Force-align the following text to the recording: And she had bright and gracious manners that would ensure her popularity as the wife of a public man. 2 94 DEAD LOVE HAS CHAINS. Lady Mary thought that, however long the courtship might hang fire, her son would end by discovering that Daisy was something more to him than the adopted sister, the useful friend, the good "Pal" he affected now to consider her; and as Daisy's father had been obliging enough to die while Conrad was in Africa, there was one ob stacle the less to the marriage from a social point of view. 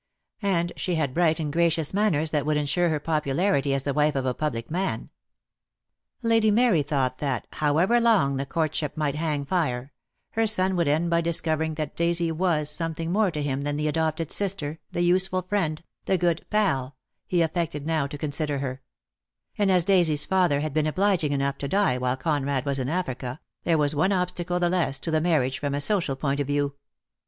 And 0.41 0.73
she 0.77 0.95
had 0.95 1.13
bright 1.13 1.39
and 1.39 1.53
gracious 1.53 1.93
manners 1.93 2.31
that 2.31 2.43
would 2.43 2.57
ensure 2.57 2.89
her 2.89 2.99
popularity 2.99 3.71
as 3.71 3.83
the 3.83 3.93
wife 3.93 4.15
of 4.15 4.25
a 4.25 4.33
public 4.33 4.71
man. 4.71 5.11
2 6.23 6.29
94 6.29 6.29
DEAD 6.29 6.29
LOVE 6.29 6.31
HAS 6.31 6.31
CHAINS. 6.31 6.31
Lady 6.31 6.51
Mary 6.71 6.81
thought 6.81 7.17
that, 7.19 7.47
however 7.57 7.99
long 7.99 8.37
the 8.37 8.45
courtship 8.47 8.97
might 8.97 9.13
hang 9.13 9.45
fire, 9.45 9.93
her 10.31 10.47
son 10.47 10.75
would 10.75 10.87
end 10.87 11.11
by 11.11 11.21
discovering 11.21 11.75
that 11.75 11.95
Daisy 11.95 12.31
was 12.31 12.67
something 12.71 13.11
more 13.11 13.29
to 13.29 13.43
him 13.43 13.61
than 13.61 13.77
the 13.77 13.87
adopted 13.87 14.31
sister, 14.31 14.79
the 14.91 15.03
useful 15.03 15.43
friend, 15.43 15.83
the 16.05 16.17
good 16.17 16.47
"Pal" 16.49 16.95
he 17.27 17.43
affected 17.43 17.85
now 17.85 18.07
to 18.07 18.17
consider 18.17 18.57
her; 18.57 18.81
and 19.55 19.69
as 19.71 19.83
Daisy's 19.83 20.25
father 20.25 20.61
had 20.61 20.73
been 20.73 20.87
obliging 20.87 21.31
enough 21.31 21.59
to 21.59 21.67
die 21.67 21.99
while 21.99 22.17
Conrad 22.17 22.65
was 22.65 22.79
in 22.79 22.89
Africa, 22.89 23.39
there 23.65 23.77
was 23.77 23.93
one 23.93 24.11
ob 24.11 24.29
stacle 24.31 24.59
the 24.59 24.67
less 24.67 24.97
to 24.97 25.11
the 25.11 25.21
marriage 25.21 25.59
from 25.59 25.75
a 25.75 25.79
social 25.79 26.15
point 26.15 26.39
of 26.39 26.47
view. 26.47 26.73